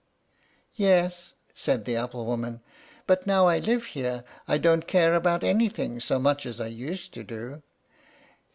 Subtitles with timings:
[0.77, 2.61] "Yes," said the apple woman;
[3.05, 7.13] "but now I live here I don't care about anything so much as I used
[7.13, 7.61] to do.